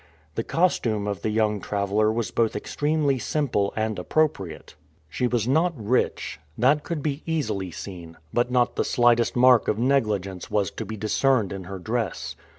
[0.33, 4.73] The costume of the young traveler was both extremely simple and appropriate.
[5.07, 9.77] She was not rich that could be easily seen; but not the slightest mark of
[9.77, 12.35] negligence was to be discerned in her dress.